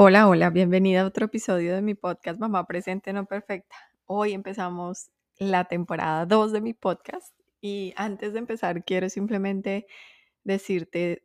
Hola, 0.00 0.28
hola, 0.28 0.50
bienvenida 0.50 1.00
a 1.00 1.06
otro 1.06 1.24
episodio 1.26 1.74
de 1.74 1.82
mi 1.82 1.96
podcast 1.96 2.38
Mamá 2.38 2.68
Presente 2.68 3.12
No 3.12 3.26
Perfecta. 3.26 3.74
Hoy 4.06 4.32
empezamos 4.32 5.10
la 5.38 5.64
temporada 5.64 6.24
2 6.24 6.52
de 6.52 6.60
mi 6.60 6.72
podcast 6.72 7.34
y 7.60 7.94
antes 7.96 8.32
de 8.32 8.38
empezar 8.38 8.84
quiero 8.84 9.08
simplemente 9.08 9.88
decirte 10.44 11.24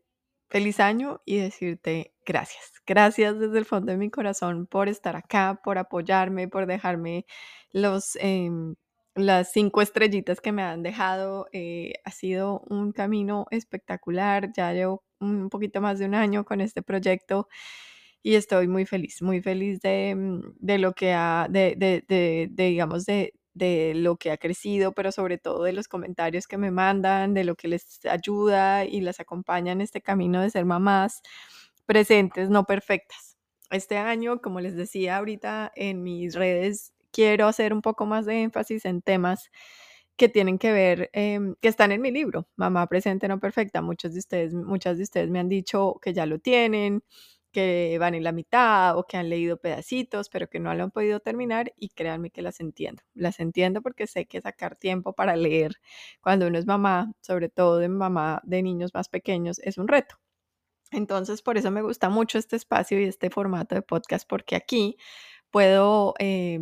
feliz 0.49 0.79
año 0.79 1.21
y 1.23 1.37
decirte 1.37 2.15
gracias. 2.25 2.81
Gracias 2.87 3.37
desde 3.37 3.59
el 3.59 3.65
fondo 3.65 3.91
de 3.91 3.99
mi 3.99 4.09
corazón 4.09 4.65
por 4.65 4.89
estar 4.89 5.15
acá, 5.15 5.61
por 5.63 5.77
apoyarme, 5.77 6.47
por 6.47 6.65
dejarme 6.65 7.27
los, 7.73 8.15
em, 8.19 8.73
las 9.13 9.51
cinco 9.51 9.83
estrellitas 9.83 10.41
que 10.41 10.51
me 10.51 10.63
han 10.63 10.81
dejado. 10.81 11.47
Eh, 11.51 11.93
ha 12.05 12.09
sido 12.09 12.61
un 12.61 12.91
camino 12.91 13.45
espectacular. 13.51 14.51
Ya 14.51 14.73
llevo 14.73 15.03
un 15.19 15.51
poquito 15.51 15.79
más 15.79 15.99
de 15.99 16.05
un 16.07 16.15
año 16.15 16.43
con 16.43 16.59
este 16.59 16.81
proyecto 16.81 17.47
y 18.23 18.35
estoy 18.35 18.67
muy 18.67 18.85
feliz, 18.85 19.21
muy 19.21 19.41
feliz 19.41 19.81
de, 19.81 20.15
mm, 20.15 20.41
de 20.59 20.77
lo 20.79 20.93
que 20.93 21.13
ha, 21.13 21.47
de, 21.49 21.75
de, 21.77 22.03
de, 22.07 22.49
digamos, 22.51 23.05
de, 23.05 23.33
de 23.53 23.93
lo 23.95 24.17
que 24.17 24.31
ha 24.31 24.37
crecido, 24.37 24.93
pero 24.93 25.11
sobre 25.11 25.37
todo 25.37 25.63
de 25.63 25.73
los 25.73 25.87
comentarios 25.89 26.47
que 26.47 26.57
me 26.57 26.71
mandan, 26.71 27.33
de 27.35 27.43
lo 27.43 27.55
que 27.55 27.67
les 27.67 27.99
ayuda 28.05 28.85
y 28.85 29.01
las 29.01 29.19
acompaña 29.19 29.73
en 29.73 29.81
este 29.81 30.01
camino 30.01 30.41
de 30.41 30.49
ser 30.49 30.65
mamás 30.65 31.21
presentes, 31.85 32.49
no 32.49 32.65
perfectas. 32.65 33.37
Este 33.71 33.97
año, 33.97 34.41
como 34.41 34.59
les 34.61 34.75
decía 34.75 35.17
ahorita 35.17 35.71
en 35.75 36.03
mis 36.03 36.35
redes, 36.35 36.93
quiero 37.11 37.47
hacer 37.47 37.73
un 37.73 37.81
poco 37.81 38.05
más 38.05 38.25
de 38.25 38.41
énfasis 38.43 38.85
en 38.85 39.01
temas 39.01 39.49
que 40.17 40.29
tienen 40.29 40.59
que 40.59 40.71
ver, 40.71 41.09
em, 41.13 41.55
que 41.61 41.67
están 41.69 41.91
en 41.91 42.01
mi 42.01 42.11
libro, 42.11 42.47
Mamá 42.55 42.87
Presente 42.87 43.27
No 43.27 43.39
Perfecta. 43.39 43.81
Muchos 43.81 44.13
de 44.13 44.19
ustedes, 44.19 44.53
muchas 44.53 44.97
de 44.97 45.03
ustedes 45.03 45.29
me 45.31 45.39
han 45.39 45.49
dicho 45.49 45.99
que 46.01 46.13
ya 46.13 46.25
lo 46.27 46.39
tienen, 46.39 47.03
que 47.53 47.97
van 47.99 48.15
en 48.15 48.23
la 48.23 48.33
mitad 48.33 48.97
o 48.97 49.05
que 49.05 49.15
han 49.17 49.29
leído 49.29 49.57
pedacitos, 49.57 50.29
pero 50.29 50.49
que 50.49 50.59
no 50.59 50.73
lo 50.75 50.83
han 50.83 50.91
podido 50.91 51.21
terminar 51.21 51.73
y 51.77 51.89
créanme 51.89 52.31
que 52.31 52.41
las 52.41 52.59
entiendo. 52.59 53.03
Las 53.13 53.39
entiendo 53.39 53.81
porque 53.81 54.07
sé 54.07 54.25
que 54.25 54.41
sacar 54.41 54.75
tiempo 54.75 55.13
para 55.13 55.35
leer 55.37 55.75
cuando 56.21 56.47
uno 56.47 56.57
es 56.57 56.65
mamá, 56.65 57.13
sobre 57.21 57.49
todo 57.49 57.77
de 57.77 57.89
mamá 57.89 58.41
de 58.43 58.63
niños 58.63 58.91
más 58.93 59.07
pequeños, 59.09 59.59
es 59.59 59.77
un 59.77 59.87
reto. 59.87 60.17
Entonces, 60.91 61.41
por 61.41 61.57
eso 61.57 61.71
me 61.71 61.81
gusta 61.81 62.09
mucho 62.09 62.37
este 62.37 62.55
espacio 62.55 62.99
y 62.99 63.05
este 63.05 63.29
formato 63.29 63.75
de 63.75 63.81
podcast, 63.81 64.27
porque 64.27 64.55
aquí 64.55 64.97
puedo 65.51 66.13
eh, 66.19 66.59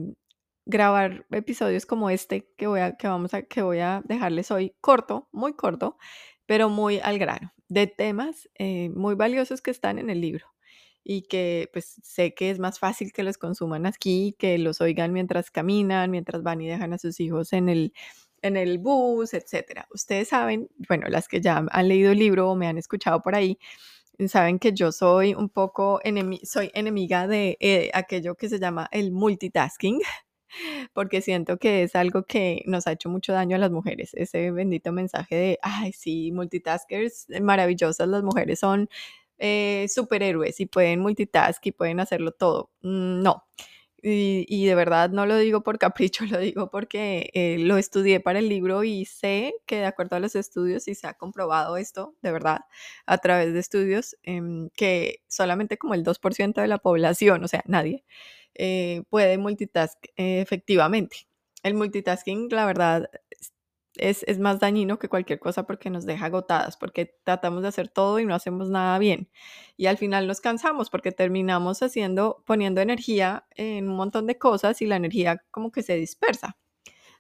grabar 0.66 1.26
episodios 1.32 1.86
como 1.86 2.10
este 2.10 2.50
que 2.58 2.68
voy 2.68 2.82
a, 2.82 2.98
que 2.98 3.08
vamos 3.08 3.34
a, 3.34 3.44
que 3.44 3.62
voy 3.62 3.80
a 3.80 4.02
dejarles 4.06 4.52
hoy 4.52 4.76
corto, 4.82 5.30
muy 5.32 5.54
corto, 5.54 5.98
pero 6.46 6.70
muy 6.70 7.00
al 7.00 7.20
grano, 7.20 7.54
de 7.70 7.88
temas 7.88 8.50
eh, 8.56 8.90
muy 8.90 9.16
valiosos 9.16 9.62
que 9.62 9.72
están 9.72 10.00
en 10.00 10.10
el 10.10 10.22
libro 10.22 10.52
y 11.04 11.24
que 11.24 11.70
pues 11.74 11.96
sé 12.04 12.34
que 12.34 12.52
es 12.52 12.60
más 12.60 12.80
fácil 12.80 13.12
que 13.12 13.24
los 13.24 13.38
consuman 13.38 13.86
aquí, 13.86 14.36
que 14.38 14.58
los 14.58 14.82
oigan 14.82 15.14
mientras 15.14 15.52
caminan, 15.52 16.12
mientras 16.12 16.44
van 16.44 16.62
y 16.62 16.68
dejan 16.68 16.94
a 16.94 16.98
sus 16.98 17.20
hijos 17.20 17.54
en 17.54 17.70
el, 17.70 17.94
en 18.42 18.58
el 18.58 18.78
bus, 18.80 19.34
etcétera. 19.34 19.88
Ustedes 19.94 20.30
saben, 20.30 20.70
bueno, 20.88 21.08
las 21.10 21.28
que 21.28 21.42
ya 21.42 21.66
han 21.70 21.88
leído 21.88 22.12
el 22.12 22.20
libro 22.20 22.52
o 22.52 22.56
me 22.56 22.68
han 22.68 22.78
escuchado 22.78 23.22
por 23.22 23.36
ahí, 23.36 23.58
saben 24.28 24.60
que 24.60 24.74
yo 24.74 24.92
soy 24.92 25.34
un 25.34 25.50
poco 25.50 26.00
soy 26.44 26.72
enemiga 26.74 27.28
de 27.28 27.58
eh, 27.60 27.90
aquello 27.94 28.36
que 28.36 28.50
se 28.50 28.60
llama 28.60 28.88
el 28.92 29.12
multitasking, 29.12 30.00
porque 30.94 31.22
siento 31.22 31.58
que 31.58 31.84
es 31.84 31.96
algo 31.96 32.24
que 32.24 32.64
nos 32.66 32.88
ha 32.88 32.94
hecho 32.94 33.10
mucho 33.10 33.34
daño 33.34 33.56
a 33.56 33.60
las 33.60 33.72
mujeres. 33.72 34.12
Ese 34.14 34.52
bendito 34.52 34.92
mensaje 34.92 35.36
de, 35.36 35.60
ay, 35.62 35.94
sí, 35.94 36.32
multitaskers 36.32 37.28
maravillosas, 37.42 38.08
las 38.08 38.24
mujeres 38.24 38.60
son 38.60 38.90
eh, 39.42 39.88
superhéroes 39.90 40.60
y 40.60 40.68
pueden 40.68 41.00
multitask 41.02 41.66
y 41.66 41.72
pueden 41.72 42.00
hacerlo 42.00 42.32
todo. 42.32 42.70
Mm, 42.84 43.24
no. 43.24 43.44
Y, 44.04 44.66
de 44.66 44.76
verdad 44.76 45.12
no 45.12 45.26
lo 45.28 45.38
digo 45.38 45.62
por 45.64 45.78
capricho, 45.80 46.26
lo 46.26 46.40
digo 46.40 46.70
porque 46.72 47.30
eh, 47.34 47.58
lo 47.60 47.78
estudié 47.78 48.20
para 48.20 48.40
el 48.40 48.50
libro 48.50 48.84
y 48.84 49.06
sé 49.06 49.54
que 49.66 49.78
de 49.78 49.86
acuerdo 49.86 50.16
a 50.16 50.20
los 50.20 50.36
estudios, 50.36 50.88
y 50.88 50.96
se 50.96 51.08
ha 51.08 51.14
comprobado 51.16 51.78
esto 51.78 52.16
de 52.22 52.32
verdad 52.32 52.62
a 53.06 53.18
través 53.20 53.54
de 53.54 53.60
estudios, 53.60 54.16
em, 54.24 54.70
que 54.76 55.22
solamente 55.28 55.78
como 55.78 55.94
el 55.96 56.04
2% 56.04 56.62
de 56.62 56.68
la 56.68 56.78
población, 56.80 57.44
o 57.44 57.48
sea, 57.48 57.64
nadie, 57.68 58.04
eh, 58.56 59.04
puede 59.10 59.38
multitask 59.38 59.98
efectivamente. 60.16 61.28
El 61.64 61.76
multitasking, 61.76 62.50
la 62.52 62.66
verdad, 62.66 63.10
es, 63.96 64.40
más 64.40 64.60
dañino 64.60 65.00
que 65.00 65.10
cualquier 65.10 65.40
cosa 65.40 65.66
porque 65.66 65.90
nos 65.90 66.06
deja 66.06 66.28
agotadas, 66.28 66.78
porque 66.78 67.18
tratamos 67.24 67.62
de 67.62 67.68
hacer 67.70 67.90
todo 67.90 68.20
y 68.20 68.26
no 68.26 68.36
hacemos 68.36 68.70
nada 68.70 68.98
bien. 69.00 69.30
Y 69.78 69.88
al 69.88 69.98
final 69.98 70.28
nos 70.28 70.42
cansamos 70.42 70.90
porque 70.90 71.12
terminamos 71.12 71.82
haciendo, 71.82 72.44
poniendo 72.46 72.82
energía 72.82 73.46
en 73.56 73.90
un 73.90 73.96
montón 73.96 74.28
de 74.28 74.38
cosas 74.38 74.82
y 74.82 74.86
la 74.86 74.96
energía 74.96 75.44
como 75.52 75.72
que 75.72 75.84
se 75.84 75.96
dispersa. 75.96 76.58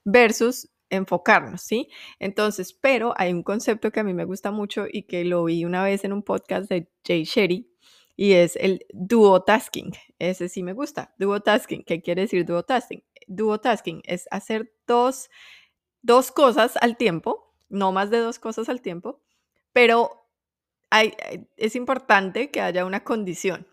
Versus 0.04 0.70
enfocarnos, 0.90 1.62
¿sí? 1.62 1.90
Entonces, 2.20 2.74
pero 2.74 3.14
hay 3.18 3.32
un 3.32 3.44
concepto 3.44 3.92
que 3.92 4.00
a 4.02 4.04
mí 4.04 4.14
me 4.14 4.26
gusta 4.26 4.52
mucho 4.52 4.86
y 4.92 5.04
que 5.04 5.24
lo 5.24 5.46
vi 5.46 5.66
una 5.66 5.84
vez 5.84 6.04
en 6.04 6.14
un 6.14 6.24
podcast 6.24 6.70
de 6.70 6.90
Jay 7.06 7.24
Sherry 7.24 7.72
y 8.16 8.34
es 8.34 8.56
el 8.58 8.86
duotasking. 8.94 9.94
Ese 10.20 10.50
sí 10.50 10.64
me 10.64 10.74
gusta. 10.74 11.14
Duotasking. 11.18 11.84
¿Qué 11.84 12.02
quiere 12.02 12.24
decir 12.24 12.46
duotasking? 12.46 13.04
Duotasking 13.28 14.02
es 14.06 14.28
hacer 14.32 14.74
dos 14.86 15.30
dos 16.02 16.32
cosas 16.32 16.78
al 16.82 16.98
tiempo, 16.98 17.54
no 17.70 17.92
más 17.92 18.10
de 18.10 18.20
dos 18.20 18.40
cosas 18.40 18.70
al 18.70 18.82
tiempo, 18.82 19.22
pero 19.74 20.28
hay, 20.90 21.14
es 21.58 21.76
importante 21.76 22.52
que 22.52 22.62
haya 22.62 22.86
una 22.86 23.04
condición. 23.04 23.68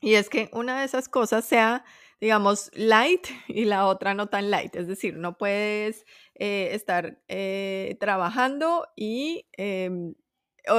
Y 0.00 0.14
es 0.14 0.28
que 0.28 0.50
una 0.52 0.80
de 0.80 0.86
esas 0.86 1.08
cosas 1.08 1.44
sea, 1.44 1.84
digamos, 2.20 2.70
light 2.74 3.26
y 3.48 3.64
la 3.64 3.86
otra 3.86 4.14
no 4.14 4.28
tan 4.28 4.50
light. 4.50 4.74
Es 4.76 4.88
decir, 4.88 5.16
no 5.16 5.38
puedes 5.38 6.04
eh, 6.34 6.70
estar 6.72 7.18
eh, 7.28 7.96
trabajando 8.00 8.86
y, 8.96 9.46
em, 9.52 10.14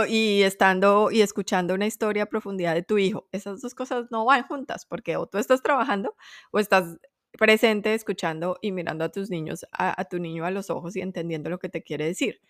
y 0.09 0.43
estando 0.43 1.11
y 1.11 1.21
escuchando 1.21 1.73
una 1.73 1.85
historia 1.87 2.23
a 2.23 2.25
profundidad 2.27 2.73
de 2.75 2.83
tu 2.83 2.97
hijo. 2.97 3.27
Esas 3.31 3.61
dos 3.61 3.75
cosas 3.75 4.07
no 4.11 4.25
van 4.25 4.43
juntas 4.47 4.85
porque 4.85 5.17
o 5.17 5.27
tú 5.27 5.37
estás 5.37 5.61
trabajando 5.63 6.15
o 6.51 6.59
estás 6.59 6.97
presente, 7.37 7.93
escuchando 7.93 8.57
y 8.61 8.71
mirando 8.71 9.03
a 9.05 9.09
tus 9.09 9.29
niños, 9.29 9.65
a, 9.71 10.03
tu 10.05 10.19
niño 10.19 10.45
a 10.45 10.51
los 10.51 10.69
ojos 10.69 10.95
y 10.95 11.01
entendiendo 11.01 11.49
lo 11.49 11.59
que 11.59 11.69
te 11.69 11.83
quiere 11.83 12.05
decir. 12.05 12.41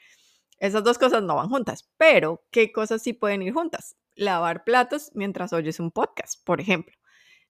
Esas 0.59 0.83
dos 0.83 0.97
cosas 0.97 1.23
no 1.23 1.35
van 1.35 1.49
juntas, 1.49 1.89
pero 1.97 2.43
¿qué 2.51 2.71
cosas 2.71 3.01
sí 3.01 3.13
pueden 3.13 3.41
ir 3.41 3.53
juntas? 3.53 3.97
Lavar 4.15 4.63
platos 4.63 5.11
mientras 5.13 5.53
oyes 5.53 5.79
un 5.79 5.91
podcast, 5.91 6.43
por 6.45 6.61
ejemplo 6.61 6.95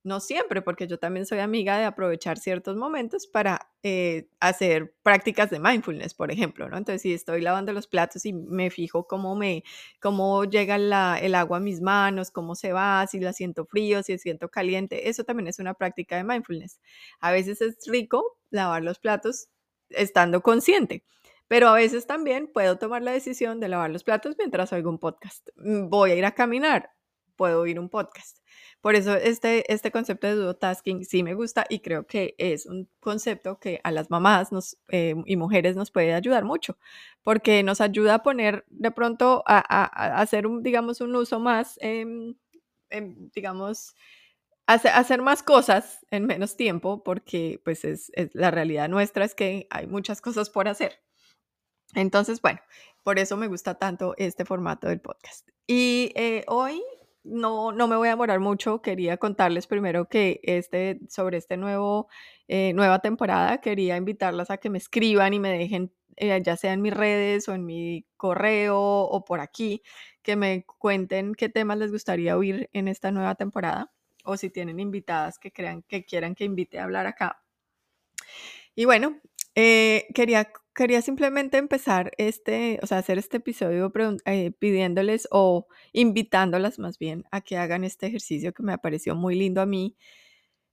no 0.03 0.19
siempre, 0.19 0.61
porque 0.61 0.87
yo 0.87 0.99
también 0.99 1.25
soy 1.25 1.39
amiga 1.39 1.77
de 1.77 1.85
aprovechar 1.85 2.37
ciertos 2.37 2.75
momentos 2.75 3.25
para 3.25 3.69
eh, 3.83 4.27
hacer 4.39 4.93
prácticas 5.01 5.49
de 5.49 5.59
mindfulness, 5.59 6.13
por 6.13 6.31
ejemplo, 6.31 6.67
¿no? 6.67 6.77
Entonces, 6.77 7.01
si 7.01 7.13
estoy 7.13 7.41
lavando 7.41 7.71
los 7.71 7.87
platos 7.87 8.25
y 8.25 8.33
me 8.33 8.69
fijo 8.69 9.07
cómo 9.07 9.35
me, 9.35 9.63
cómo 10.01 10.43
llega 10.45 10.75
el 10.75 11.35
agua 11.35 11.57
a 11.57 11.61
mis 11.61 11.81
manos, 11.81 12.31
cómo 12.31 12.55
se 12.55 12.73
va, 12.73 13.07
si 13.07 13.19
la 13.19 13.33
siento 13.33 13.65
frío, 13.65 14.03
si 14.03 14.17
siento 14.17 14.49
caliente, 14.49 15.09
eso 15.09 15.23
también 15.23 15.47
es 15.47 15.59
una 15.59 15.73
práctica 15.73 16.17
de 16.17 16.23
mindfulness. 16.23 16.79
A 17.19 17.31
veces 17.31 17.61
es 17.61 17.77
rico 17.87 18.37
lavar 18.49 18.83
los 18.83 18.99
platos 18.99 19.47
estando 19.89 20.41
consciente. 20.41 21.03
Pero 21.47 21.67
a 21.67 21.73
veces 21.73 22.07
también 22.07 22.47
puedo 22.51 22.77
tomar 22.77 23.03
la 23.03 23.11
decisión 23.11 23.59
de 23.59 23.67
lavar 23.67 23.91
los 23.91 24.03
platos 24.03 24.35
mientras 24.37 24.73
oigo 24.73 24.89
un 24.89 24.99
podcast. 24.99 25.49
Mm, 25.55 25.89
voy 25.89 26.11
a 26.11 26.15
ir 26.15 26.25
a 26.25 26.31
caminar, 26.33 26.91
puedo 27.35 27.61
oír 27.61 27.79
un 27.79 27.89
podcast. 27.89 28.37
Por 28.81 28.95
eso 28.95 29.15
este, 29.15 29.71
este 29.71 29.91
concepto 29.91 30.27
de 30.27 30.35
duotasking 30.35 31.05
sí 31.05 31.23
me 31.23 31.33
gusta 31.33 31.65
y 31.69 31.79
creo 31.79 32.05
que 32.05 32.35
es 32.37 32.65
un 32.65 32.89
concepto 32.99 33.59
que 33.59 33.79
a 33.83 33.91
las 33.91 34.09
mamás 34.09 34.49
eh, 34.89 35.15
y 35.25 35.37
mujeres 35.37 35.75
nos 35.75 35.91
puede 35.91 36.13
ayudar 36.13 36.43
mucho, 36.43 36.77
porque 37.23 37.63
nos 37.63 37.81
ayuda 37.81 38.15
a 38.15 38.23
poner 38.23 38.65
de 38.69 38.91
pronto 38.91 39.43
a, 39.47 39.59
hacer, 40.19 40.47
un, 40.47 40.63
digamos, 40.63 41.01
un 41.01 41.15
uso 41.15 41.39
más, 41.39 41.79
digamos, 43.33 43.95
hacer, 44.67 44.91
hacer 44.91 45.21
más 45.21 45.43
cosas 45.43 46.05
en 46.11 46.25
menos 46.25 46.57
tiempo, 46.57 47.03
porque 47.03 47.61
pues 47.63 47.85
es, 47.85 48.11
la 48.33 48.51
realidad 48.51 48.89
nuestra 48.89 49.25
es 49.25 49.35
que 49.35 49.67
hay 49.69 49.87
muchas 49.87 50.21
cosas 50.21 50.49
por 50.49 50.67
hacer. 50.67 51.01
Entonces, 51.95 52.41
bueno, 52.41 52.59
por 53.03 53.19
eso 53.19 53.37
me 53.37 53.47
gusta 53.47 53.75
tanto 53.75 54.15
este 54.17 54.45
formato 54.45 54.87
del 54.87 55.01
podcast. 55.01 55.47
Y 55.67 56.11
eh, 56.15 56.43
hoy 56.47 56.81
no, 57.23 57.71
no 57.71 57.87
me 57.87 57.95
voy 57.95 58.07
a 58.07 58.11
demorar 58.11 58.39
mucho. 58.39 58.81
Quería 58.81 59.17
contarles 59.17 59.67
primero 59.67 60.07
que 60.09 60.39
este, 60.43 60.99
sobre 61.09 61.39
nuevo, 61.57 62.07
eh, 62.47 62.73
nueva 62.73 62.99
temporada, 62.99 63.59
quería 63.59 63.97
invitarlas 63.97 64.51
a 64.51 64.57
que 64.57 64.69
me 64.69 64.77
escriban 64.77 65.33
y 65.33 65.39
me 65.39 65.49
dejen, 65.49 65.93
eh, 66.17 66.41
ya 66.43 66.57
sea 66.57 66.73
en 66.73 66.81
mis 66.81 66.93
redes 66.93 67.47
o 67.49 67.53
en 67.53 67.65
mi 67.65 68.05
correo 68.17 68.79
o 68.79 69.25
por 69.25 69.39
aquí, 69.39 69.81
que 70.21 70.35
me 70.35 70.65
cuenten 70.65 71.33
qué 71.35 71.49
temas 71.49 71.77
les 71.77 71.91
gustaría 71.91 72.37
oír 72.37 72.69
en 72.73 72.87
esta 72.87 73.11
nueva 73.11 73.35
temporada 73.35 73.91
o 74.25 74.37
si 74.37 74.49
tienen 74.49 74.79
invitadas 74.79 75.39
que 75.39 75.51
crean 75.51 75.83
que 75.83 76.05
quieran 76.05 76.35
que 76.35 76.45
invite 76.45 76.79
a 76.79 76.83
hablar 76.85 77.07
acá. 77.07 77.43
Y 78.75 78.85
bueno, 78.85 79.19
eh, 79.55 80.07
quería 80.13 80.49
quería 80.73 81.01
simplemente 81.01 81.57
empezar 81.57 82.11
este, 82.17 82.79
o 82.81 82.87
sea, 82.87 82.97
hacer 82.99 83.17
este 83.17 83.37
episodio 83.37 83.91
eh, 84.25 84.51
pidiéndoles 84.57 85.27
o 85.31 85.67
invitándolas 85.93 86.79
más 86.79 86.97
bien 86.97 87.25
a 87.31 87.41
que 87.41 87.57
hagan 87.57 87.83
este 87.83 88.07
ejercicio 88.07 88.53
que 88.53 88.63
me 88.63 88.77
pareció 88.77 89.15
muy 89.15 89.35
lindo 89.35 89.61
a 89.61 89.65
mí 89.65 89.95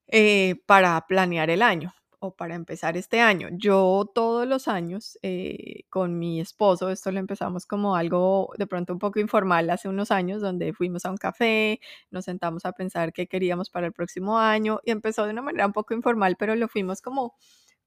eh, 0.09 0.57
para 0.67 1.01
planear 1.07 1.51
el 1.51 1.63
año 1.63 1.95
o 2.21 2.35
para 2.37 2.55
empezar 2.55 2.97
este 2.97 3.21
año. 3.21 3.49
Yo 3.53 4.11
todos 4.15 4.47
los 4.47 4.69
años 4.69 5.19
eh, 5.23 5.85
con 5.91 6.19
mi 6.19 6.41
esposo, 6.41 6.91
esto 6.91 7.11
lo 7.13 7.19
empezamos 7.21 7.67
como 7.67 7.97
algo 7.97 8.53
de 8.59 8.67
pronto 8.67 8.93
un 8.93 8.99
poco 8.99 9.21
informal 9.21 9.71
hace 9.71 9.89
unos 9.89 10.11
años, 10.11 10.43
donde 10.43 10.73
fuimos 10.75 11.07
a 11.07 11.11
un 11.11 11.17
café, 11.17 11.81
nos 12.11 12.27
sentamos 12.27 12.67
a 12.67 12.73
pensar 12.73 13.13
qué 13.13 13.27
queríamos 13.27 13.71
para 13.71 13.87
el 13.87 13.93
próximo 13.93 14.39
año 14.39 14.81
y 14.85 14.91
empezó 14.91 15.25
de 15.25 15.31
una 15.33 15.43
manera 15.43 15.67
un 15.67 15.73
poco 15.73 15.95
informal, 15.95 16.37
pero 16.39 16.55
lo 16.57 16.69
fuimos 16.69 17.01
como 17.03 17.35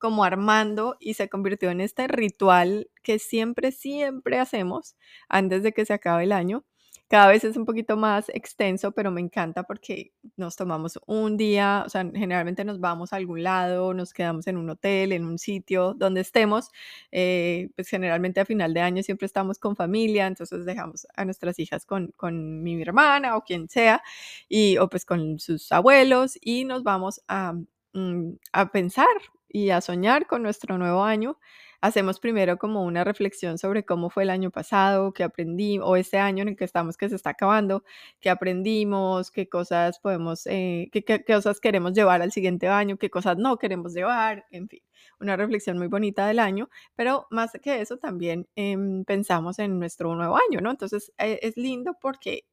como 0.03 0.25
armando 0.25 0.97
y 0.99 1.13
se 1.13 1.29
convirtió 1.29 1.71
en 1.71 1.79
este 1.79 2.09
ritual 2.09 2.89
que 3.03 3.19
siempre, 3.19 3.71
siempre 3.71 4.37
hacemos 4.37 4.97
antes 5.29 5.63
de 5.63 5.71
que 5.71 5.85
se 5.85 5.93
acabe 5.93 6.25
el 6.25 6.33
año. 6.33 6.65
Cada 7.07 7.27
vez 7.29 7.45
es 7.45 7.55
un 7.55 7.63
poquito 7.65 7.95
más 7.95 8.27
extenso, 8.29 8.91
pero 8.91 9.11
me 9.11 9.21
encanta 9.21 9.63
porque 9.63 10.11
nos 10.35 10.57
tomamos 10.57 10.99
un 11.05 11.37
día, 11.37 11.83
o 11.85 11.89
sea, 11.89 12.03
generalmente 12.13 12.65
nos 12.65 12.81
vamos 12.81 13.13
a 13.13 13.15
algún 13.15 13.43
lado, 13.43 13.93
nos 13.93 14.11
quedamos 14.11 14.45
en 14.47 14.57
un 14.57 14.69
hotel, 14.69 15.13
en 15.13 15.23
un 15.25 15.37
sitio 15.39 15.93
donde 15.93 16.19
estemos, 16.19 16.69
eh, 17.13 17.69
pues 17.77 17.87
generalmente 17.87 18.41
a 18.41 18.45
final 18.45 18.73
de 18.73 18.81
año 18.81 19.03
siempre 19.03 19.25
estamos 19.27 19.57
con 19.57 19.77
familia, 19.77 20.27
entonces 20.27 20.65
dejamos 20.65 21.07
a 21.15 21.23
nuestras 21.23 21.59
hijas 21.59 21.85
con, 21.85 22.11
con 22.17 22.61
mi 22.61 22.81
hermana 22.81 23.37
o 23.37 23.43
quien 23.43 23.69
sea, 23.69 24.01
y, 24.49 24.77
o 24.79 24.89
pues 24.89 25.05
con 25.05 25.39
sus 25.39 25.71
abuelos 25.71 26.37
y 26.41 26.65
nos 26.65 26.83
vamos 26.83 27.21
a, 27.29 27.53
mm, 27.93 28.31
a 28.51 28.69
pensar 28.71 29.07
y 29.53 29.69
a 29.69 29.79
soñar 29.81 30.27
con 30.27 30.43
nuestro 30.43 30.77
nuevo 30.77 31.03
año, 31.05 31.39
hacemos 31.79 32.19
primero 32.19 32.57
como 32.57 32.83
una 32.83 33.03
reflexión 33.03 33.57
sobre 33.57 33.85
cómo 33.85 34.09
fue 34.09 34.23
el 34.23 34.29
año 34.31 34.51
pasado, 34.51 35.13
qué 35.13 35.23
aprendí, 35.23 35.79
o 35.79 35.95
este 35.95 36.17
año 36.17 36.41
en 36.41 36.49
el 36.49 36.55
que 36.55 36.65
estamos 36.65 36.97
que 36.97 37.09
se 37.09 37.15
está 37.15 37.31
acabando, 37.31 37.83
qué 38.19 38.29
aprendimos, 38.29 39.31
qué 39.31 39.49
cosas 39.49 39.99
podemos, 39.99 40.47
eh, 40.47 40.89
qué, 40.91 41.23
cosas 41.25 41.59
queremos 41.59 41.93
llevar 41.93 42.21
al 42.21 42.31
siguiente 42.31 42.67
año, 42.67 42.97
qué 42.97 43.09
cosas 43.09 43.37
no 43.37 43.57
queremos 43.57 43.93
llevar, 43.93 44.45
en 44.51 44.69
fin, 44.69 44.81
una 45.19 45.35
reflexión 45.35 45.77
muy 45.77 45.87
bonita 45.87 46.25
del 46.27 46.39
año, 46.39 46.69
pero 46.95 47.27
más 47.29 47.51
que 47.61 47.81
eso 47.81 47.97
también 47.97 48.47
em, 48.55 49.03
pensamos 49.05 49.59
en 49.59 49.77
nuestro 49.79 50.15
nuevo 50.15 50.35
año, 50.37 50.61
¿no? 50.61 50.71
Entonces 50.71 51.13
eh, 51.17 51.39
es 51.43 51.57
lindo 51.57 51.95
porque 52.01 52.45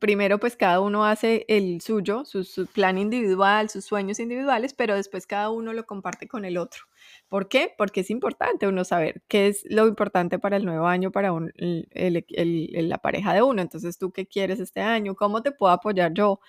primero 0.00 0.38
pues 0.38 0.56
cada 0.56 0.80
uno 0.80 1.04
hace 1.04 1.44
el 1.48 1.80
suyo, 1.80 2.24
su, 2.24 2.66
plan 2.72 2.98
individual, 2.98 3.68
sus 3.70 3.84
sueños 3.84 4.18
individuales, 4.18 4.74
pero 4.74 4.96
después 4.96 5.28
cada 5.28 5.50
uno 5.50 5.72
lo 5.72 5.86
comparte 5.86 6.26
con 6.26 6.44
el 6.44 6.58
otro. 6.58 6.82
¿Por 7.28 7.48
qué? 7.48 7.72
Porque 7.78 8.00
es 8.00 8.10
importante 8.10 8.66
uno 8.66 8.84
saber 8.84 9.22
qué 9.28 9.46
es 9.46 9.64
lo 9.70 9.86
importante 9.86 10.40
para 10.40 10.56
el 10.56 10.64
nuevo 10.64 10.88
año, 10.88 11.12
para 11.12 11.30
la 11.56 12.98
pareja 12.98 13.32
de 13.32 13.42
uno. 13.42 13.62
Entonces, 13.62 13.96
¿tú 13.96 14.10
qué 14.10 14.26
quieres 14.26 14.58
este 14.58 14.80
año? 14.80 15.14
¿Cómo 15.14 15.40
te 15.42 15.52
puedo 15.52 15.72
apoyar 15.72 16.12
yo? 16.14 16.40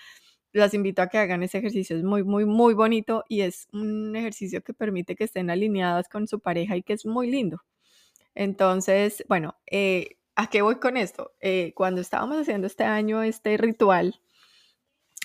Las 0.51 0.74
invito 0.74 1.03
a 1.03 1.07
que 1.07 1.19
hagan 1.19 1.44
ese 1.44 1.59
ejercicio, 1.59 1.95
es 1.95 2.03
muy, 2.03 2.24
muy, 2.24 2.45
muy 2.45 2.74
bonito 2.74 3.24
y 3.30 3.41
es 3.41 3.68
un 3.71 4.15
ejercicio 4.15 4.63
que 4.63 4.74
permite 4.74 5.15
que 5.15 5.25
estén 5.25 5.51
alineadas 5.51 6.09
con 6.09 6.27
su 6.27 6.39
pareja 6.39 6.75
y 6.75 6.81
que 6.81 6.94
es 6.94 7.06
muy 7.06 7.30
lindo. 7.30 7.62
Entonces, 8.33 9.24
bueno, 9.27 9.57
eh, 9.69 10.19
¿A 10.39 10.47
qué 10.47 10.62
voy 10.62 10.75
con 10.77 10.95
esto? 10.95 11.33
Eh, 11.41 11.74
cuando 11.75 12.00
estábamos 12.00 12.38
haciendo 12.38 12.65
este 12.65 12.86
año 12.86 13.24
este 13.24 13.57
ritual, 13.57 14.21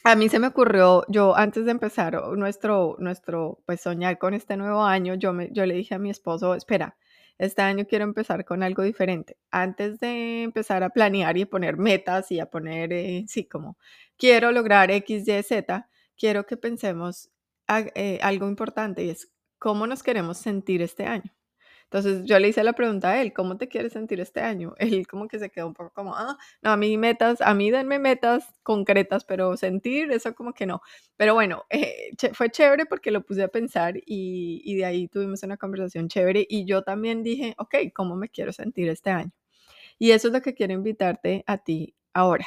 a 0.02 0.16
mí 0.16 0.28
se 0.28 0.40
me 0.40 0.48
ocurrió, 0.48 1.04
yo 1.06 1.36
antes 1.36 1.66
de 1.66 1.70
empezar 1.70 2.20
nuestro, 2.36 2.96
nuestro, 2.98 3.62
pues 3.64 3.80
soñar 3.80 4.18
con 4.18 4.34
este 4.34 4.56
nuevo 4.56 4.82
año, 4.82 5.14
yo, 5.14 5.32
me, 5.32 5.50
yo 5.52 5.66
le 5.66 5.74
dije 5.74 5.94
a 5.94 6.00
mi 6.00 6.10
esposo, 6.10 6.56
espera, 6.56 6.96
este 7.38 7.62
año 7.62 7.86
quiero 7.86 8.02
empezar 8.02 8.44
con 8.44 8.64
algo 8.64 8.82
diferente. 8.82 9.36
Antes 9.52 10.00
de 10.00 10.42
empezar 10.42 10.82
a 10.82 10.90
planear 10.90 11.36
y 11.38 11.44
poner 11.44 11.76
metas 11.76 12.32
y 12.32 12.40
a 12.40 12.46
poner, 12.46 12.92
eh, 12.92 13.24
sí, 13.28 13.44
como 13.46 13.78
quiero 14.16 14.50
lograr 14.50 14.90
X, 14.90 15.28
Y, 15.28 15.42
Z, 15.44 15.88
quiero 16.16 16.44
que 16.44 16.56
pensemos 16.56 17.30
eh, 17.68 18.18
algo 18.20 18.48
importante 18.48 19.04
y 19.04 19.10
es 19.10 19.30
cómo 19.60 19.86
nos 19.86 20.02
queremos 20.02 20.38
sentir 20.38 20.82
este 20.82 21.06
año. 21.06 21.32
Entonces 21.94 22.24
yo 22.24 22.40
le 22.40 22.48
hice 22.48 22.64
la 22.64 22.72
pregunta 22.72 23.10
a 23.10 23.22
él, 23.22 23.32
¿cómo 23.32 23.56
te 23.56 23.68
quieres 23.68 23.92
sentir 23.92 24.18
este 24.18 24.40
año? 24.40 24.74
Él 24.78 25.06
como 25.06 25.28
que 25.28 25.38
se 25.38 25.50
quedó 25.50 25.68
un 25.68 25.74
poco 25.74 25.92
como, 25.94 26.16
ah, 26.16 26.36
no, 26.60 26.70
a 26.72 26.76
mí 26.76 26.98
metas, 26.98 27.40
a 27.40 27.54
mí 27.54 27.70
denme 27.70 28.00
metas 28.00 28.44
concretas, 28.64 29.24
pero 29.24 29.56
sentir 29.56 30.10
eso 30.10 30.34
como 30.34 30.54
que 30.54 30.66
no. 30.66 30.82
Pero 31.16 31.34
bueno, 31.34 31.66
eh, 31.70 32.10
fue 32.32 32.50
chévere 32.50 32.86
porque 32.86 33.12
lo 33.12 33.22
puse 33.24 33.44
a 33.44 33.48
pensar 33.48 33.96
y, 33.96 34.60
y 34.64 34.74
de 34.74 34.84
ahí 34.84 35.06
tuvimos 35.06 35.44
una 35.44 35.56
conversación 35.56 36.08
chévere 36.08 36.44
y 36.48 36.64
yo 36.64 36.82
también 36.82 37.22
dije, 37.22 37.54
ok, 37.58 37.76
¿cómo 37.94 38.16
me 38.16 38.28
quiero 38.28 38.52
sentir 38.52 38.88
este 38.88 39.10
año? 39.10 39.30
Y 39.98 40.10
eso 40.12 40.28
es 40.28 40.34
lo 40.34 40.42
que 40.42 40.54
quiero 40.54 40.72
invitarte 40.72 41.44
a 41.46 41.58
ti 41.58 41.94
ahora 42.12 42.46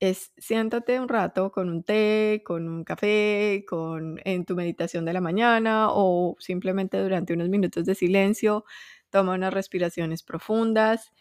es 0.00 0.32
siéntate 0.36 1.00
un 1.00 1.08
rato 1.08 1.50
con 1.52 1.68
un 1.68 1.82
té, 1.82 2.42
con 2.44 2.68
un 2.68 2.84
café, 2.84 3.64
con, 3.68 4.20
en 4.24 4.44
tu 4.44 4.54
meditación 4.54 5.04
de 5.04 5.12
la 5.12 5.20
mañana 5.20 5.88
o 5.90 6.36
simplemente 6.38 7.00
durante 7.02 7.32
unos 7.32 7.48
minutos 7.48 7.84
de 7.84 7.94
silencio, 7.94 8.64
toma 9.10 9.34
unas 9.34 9.54
respiraciones 9.54 10.22
profundas 10.22 11.12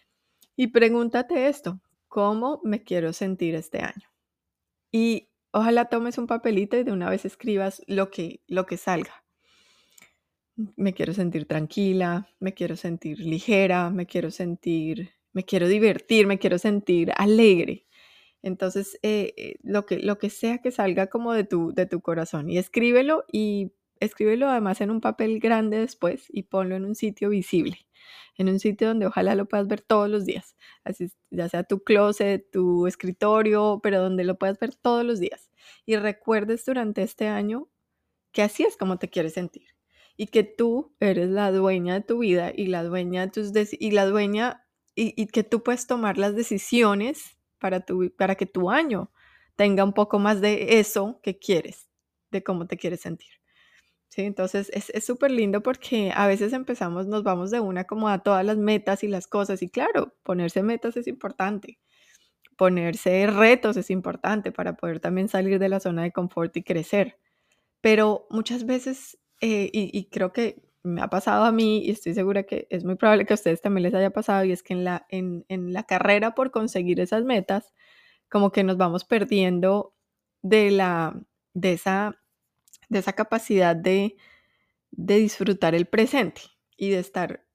y 0.55 0.67
pregúntate 0.67 1.47
esto, 1.47 1.79
¿cómo 2.07 2.61
me 2.63 2.83
quiero 2.83 3.13
sentir 3.13 3.55
este 3.55 3.79
año? 3.79 4.09
Y 4.91 5.29
ojalá 5.51 5.85
tomes 5.85 6.17
un 6.17 6.27
papelito 6.27 6.77
y 6.77 6.83
de 6.83 6.91
una 6.91 7.09
vez 7.09 7.25
escribas 7.25 7.81
lo 7.87 8.11
que, 8.11 8.41
lo 8.47 8.65
que 8.65 8.77
salga. 8.77 9.23
Me 10.55 10.93
quiero 10.93 11.13
sentir 11.13 11.47
tranquila, 11.47 12.27
me 12.39 12.53
quiero 12.53 12.75
sentir 12.75 13.19
ligera, 13.19 13.89
me 13.89 14.05
quiero 14.05 14.29
sentir, 14.29 15.11
me 15.31 15.43
quiero 15.43 15.67
divertir, 15.67 16.27
me 16.27 16.37
quiero 16.37 16.59
sentir 16.59 17.11
alegre. 17.15 17.87
Entonces, 18.43 18.99
eh, 19.01 19.33
eh, 19.37 19.55
lo, 19.63 19.85
que, 19.85 19.99
lo 19.99 20.19
que 20.19 20.29
sea 20.29 20.59
que 20.59 20.71
salga 20.71 21.07
como 21.07 21.33
de 21.33 21.45
tu, 21.45 21.73
de 21.73 21.85
tu 21.85 22.01
corazón 22.01 22.49
y 22.49 22.57
escríbelo 22.57 23.23
y 23.31 23.71
escríbelo 24.01 24.49
además 24.49 24.81
en 24.81 24.91
un 24.91 24.99
papel 24.99 25.39
grande 25.39 25.79
después 25.79 26.25
y 26.29 26.43
ponlo 26.43 26.75
en 26.75 26.83
un 26.83 26.93
sitio 26.93 27.29
visible, 27.29 27.77
en 28.37 28.49
un 28.49 28.59
sitio 28.59 28.89
donde 28.89 29.05
ojalá 29.07 29.35
lo 29.35 29.45
puedas 29.47 29.67
ver 29.67 29.79
todos 29.81 30.09
los 30.09 30.25
días, 30.25 30.57
así 30.83 31.09
ya 31.31 31.47
sea 31.47 31.63
tu 31.63 31.83
closet, 31.83 32.51
tu 32.51 32.85
escritorio, 32.85 33.79
pero 33.81 34.01
donde 34.01 34.25
lo 34.25 34.37
puedas 34.37 34.59
ver 34.59 34.75
todos 34.75 35.05
los 35.05 35.19
días. 35.19 35.49
Y 35.85 35.95
recuerdes 35.95 36.65
durante 36.65 37.01
este 37.01 37.27
año 37.27 37.69
que 38.33 38.41
así 38.41 38.63
es 38.63 38.75
como 38.75 38.99
te 38.99 39.09
quieres 39.09 39.33
sentir 39.33 39.69
y 40.17 40.27
que 40.27 40.43
tú 40.43 40.93
eres 40.99 41.29
la 41.29 41.51
dueña 41.51 41.93
de 41.95 42.01
tu 42.01 42.19
vida 42.19 42.51
y 42.53 42.67
la 42.67 42.83
dueña 42.83 43.27
de 43.27 43.31
tus 43.31 43.53
y 43.71 43.91
la 43.91 44.05
dueña 44.05 44.65
y, 44.95 45.13
y 45.19 45.27
que 45.27 45.43
tú 45.43 45.63
puedes 45.63 45.87
tomar 45.87 46.17
las 46.17 46.35
decisiones 46.35 47.37
para, 47.63 47.79
tu, 47.79 48.11
para 48.17 48.35
que 48.35 48.45
tu 48.45 48.69
año 48.69 49.09
tenga 49.55 49.85
un 49.85 49.93
poco 49.93 50.19
más 50.19 50.41
de 50.41 50.79
eso 50.79 51.21
que 51.23 51.39
quieres, 51.39 51.87
de 52.29 52.43
cómo 52.43 52.67
te 52.67 52.75
quieres 52.75 52.99
sentir. 52.99 53.29
¿Sí? 54.09 54.23
Entonces 54.23 54.69
es 54.73 55.05
súper 55.05 55.31
lindo 55.31 55.63
porque 55.63 56.11
a 56.13 56.27
veces 56.27 56.51
empezamos, 56.51 57.07
nos 57.07 57.23
vamos 57.23 57.51
de 57.51 57.61
una 57.61 57.85
como 57.85 58.09
a 58.09 58.19
todas 58.19 58.45
las 58.45 58.57
metas 58.57 59.05
y 59.05 59.07
las 59.07 59.27
cosas 59.27 59.61
y 59.63 59.69
claro, 59.69 60.13
ponerse 60.23 60.61
metas 60.61 60.97
es 60.97 61.07
importante, 61.07 61.79
ponerse 62.57 63.27
retos 63.27 63.77
es 63.77 63.89
importante 63.89 64.51
para 64.51 64.75
poder 64.75 64.99
también 64.99 65.29
salir 65.29 65.57
de 65.57 65.69
la 65.69 65.79
zona 65.79 66.03
de 66.03 66.11
confort 66.11 66.55
y 66.57 66.63
crecer. 66.63 67.17
Pero 67.79 68.27
muchas 68.29 68.65
veces, 68.65 69.17
eh, 69.39 69.69
y, 69.71 69.97
y, 69.97 70.09
creo 70.09 70.33
que 70.33 70.61
me 70.83 71.01
ha 71.01 71.07
pasado 71.09 71.45
a 71.45 71.51
mí 71.51 71.85
y 71.85 71.91
estoy 71.91 72.13
segura 72.13 72.43
que 72.43 72.67
es 72.69 72.83
muy 72.83 72.95
probable 72.95 73.25
que 73.25 73.33
a 73.33 73.35
ustedes 73.35 73.61
también 73.61 73.83
les 73.83 73.93
haya 73.93 74.11
pasado 74.11 74.43
y 74.45 74.51
es 74.51 74.63
que 74.63 74.73
en 74.73 74.83
la, 74.83 75.05
en, 75.09 75.45
en 75.49 75.73
la 75.73 75.83
carrera 75.83 76.35
por 76.35 76.51
conseguir 76.51 76.99
esas 76.99 77.23
metas, 77.23 77.73
como 78.29 78.51
que 78.51 78.63
nos 78.63 78.77
vamos 78.77 79.05
perdiendo 79.05 79.95
de, 80.41 80.71
la, 80.71 81.19
de, 81.53 81.73
esa, 81.73 82.19
de 82.89 82.99
esa 82.99 83.13
capacidad 83.13 83.75
de, 83.75 84.17
de 84.91 85.17
disfrutar 85.17 85.75
el 85.75 85.87
presente 85.87 86.41
y 86.77 86.89
de 86.89 86.99
estar 86.99 87.45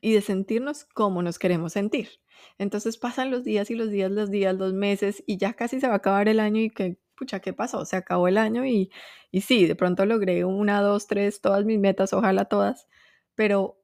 y 0.00 0.12
de 0.12 0.20
sentirnos 0.20 0.84
como 0.84 1.22
nos 1.22 1.38
queremos 1.38 1.72
sentir. 1.72 2.10
Entonces 2.58 2.98
pasan 2.98 3.30
los 3.30 3.44
días 3.44 3.70
y 3.70 3.74
los 3.74 3.90
días, 3.90 4.10
los 4.10 4.30
días, 4.30 4.54
los 4.54 4.74
meses 4.74 5.22
y 5.26 5.38
ya 5.38 5.54
casi 5.54 5.80
se 5.80 5.86
va 5.88 5.94
a 5.94 5.96
acabar 5.96 6.28
el 6.28 6.40
año 6.40 6.60
y 6.60 6.70
que 6.70 6.98
pucha, 7.16 7.40
¿qué 7.40 7.52
pasó? 7.52 7.84
Se 7.84 7.96
acabó 7.96 8.28
el 8.28 8.38
año 8.38 8.64
y, 8.66 8.90
y 9.30 9.42
sí, 9.42 9.66
de 9.66 9.76
pronto 9.76 10.06
logré 10.06 10.44
una, 10.44 10.80
dos, 10.80 11.06
tres, 11.06 11.40
todas 11.40 11.64
mis 11.64 11.78
metas, 11.78 12.12
ojalá 12.12 12.46
todas, 12.46 12.88
pero 13.34 13.80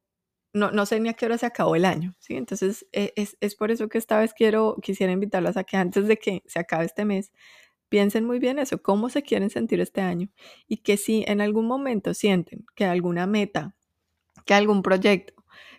no, 0.52 0.70
no 0.72 0.86
sé 0.86 1.00
ni 1.00 1.08
a 1.08 1.14
qué 1.14 1.26
hora 1.26 1.38
se 1.38 1.46
acabó 1.46 1.76
el 1.76 1.84
año, 1.84 2.14
¿sí? 2.18 2.36
Entonces 2.36 2.86
e, 2.92 3.12
es, 3.16 3.36
es, 3.40 3.54
por 3.54 3.70
eso 3.70 3.88
que 3.88 3.98
esta 3.98 4.18
vez 4.18 4.34
quiero, 4.34 4.76
quisiera 4.82 5.12
invitarlas 5.12 5.56
a 5.56 5.64
que 5.64 5.76
antes 5.76 6.06
de 6.08 6.18
que 6.18 6.42
se 6.46 6.58
acabe 6.58 6.86
este 6.86 7.04
mes, 7.04 7.32
piensen 7.88 8.24
muy 8.24 8.38
bien 8.38 8.58
eso, 8.58 8.82
cómo 8.82 9.10
se 9.10 9.22
quieren 9.22 9.50
sentir 9.50 9.80
este 9.80 10.00
año 10.00 10.28
y 10.68 10.78
que 10.78 10.96
si 10.96 11.24
en 11.26 11.40
algún 11.40 11.66
momento 11.66 12.14
sienten 12.14 12.64
que 12.74 12.84
alguna 12.84 13.26
meta, 13.26 13.74
que 14.46 14.54
algún 14.54 14.82
proyecto, 14.82 15.34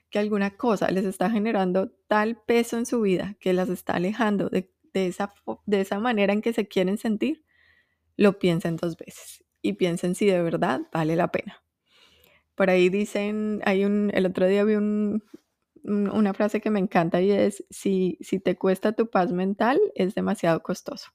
que 0.09 0.19
alguna 0.19 0.57
cosa 0.57 0.91
les 0.91 1.05
está 1.05 1.31
generando 1.31 1.89
tal 2.07 2.37
peso 2.45 2.77
en 2.77 2.85
su 2.85 3.01
vida 3.01 3.35
que 3.39 3.53
las 3.53 3.69
está 3.69 3.93
alejando 3.93 4.49
de 4.49 4.69
de 4.93 5.07
esa, 5.07 5.33
de 5.65 5.81
esa 5.81 5.99
manera 5.99 6.33
en 6.33 6.41
que 6.41 6.53
se 6.53 6.67
quieren 6.67 6.97
sentir, 6.97 7.43
lo 8.17 8.39
piensen 8.39 8.75
dos 8.77 8.97
veces 8.97 9.43
y 9.61 9.73
piensen 9.73 10.15
si 10.15 10.25
de 10.25 10.41
verdad 10.41 10.81
vale 10.91 11.15
la 11.15 11.31
pena. 11.31 11.63
por 12.55 12.69
ahí 12.69 12.89
dicen, 12.89 13.61
hay 13.65 13.85
un, 13.85 14.11
el 14.13 14.25
otro 14.25 14.47
día 14.47 14.63
vi 14.63 14.75
un, 14.75 15.23
una 15.83 16.33
frase 16.33 16.61
que 16.61 16.69
me 16.69 16.79
encanta 16.79 17.21
y 17.21 17.31
es, 17.31 17.65
si, 17.69 18.17
si 18.21 18.39
te 18.39 18.55
cuesta 18.57 18.91
tu 18.93 19.09
paz 19.09 19.31
mental, 19.31 19.79
es 19.95 20.13
demasiado 20.15 20.61
costoso. 20.61 21.09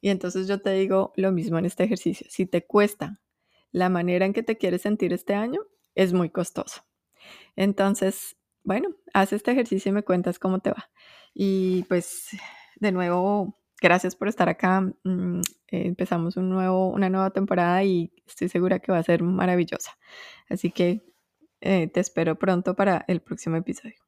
Y 0.00 0.10
entonces 0.10 0.48
yo 0.48 0.60
te 0.60 0.70
digo 0.72 1.12
lo 1.16 1.32
mismo 1.32 1.58
en 1.58 1.66
este 1.66 1.84
ejercicio, 1.84 2.26
si 2.30 2.46
te 2.46 2.64
cuesta 2.66 3.20
la 3.70 3.88
manera 3.88 4.26
en 4.26 4.32
que 4.32 4.42
te 4.42 4.56
quieres 4.56 4.82
sentir 4.82 5.12
este 5.12 5.34
año, 5.34 5.60
es 5.94 6.12
muy 6.12 6.30
costoso. 6.30 6.82
Entonces, 7.56 8.36
bueno, 8.64 8.88
haz 9.14 9.32
este 9.32 9.52
ejercicio 9.52 9.90
y 9.90 9.92
me 9.92 10.02
cuentas 10.02 10.38
cómo 10.38 10.60
te 10.60 10.70
va. 10.70 10.90
Y 11.34 11.84
pues, 11.84 12.30
de 12.76 12.92
nuevo, 12.92 13.58
gracias 13.80 14.14
por 14.16 14.28
estar 14.28 14.48
acá. 14.48 14.80
Mm, 15.04 15.40
empezamos 15.68 16.36
un 16.36 16.50
nuevo, 16.50 16.88
una 16.88 17.10
nueva 17.10 17.30
temporada 17.30 17.82
y 17.84 18.12
estoy 18.26 18.48
segura 18.48 18.78
que 18.78 18.92
va 18.92 18.98
a 18.98 19.02
ser 19.02 19.22
maravillosa. 19.22 19.98
Así 20.48 20.70
que 20.70 21.04
eh, 21.60 21.88
te 21.88 22.00
espero 22.00 22.38
pronto 22.38 22.74
para 22.74 23.04
el 23.08 23.20
próximo 23.20 23.56
episodio. 23.56 24.05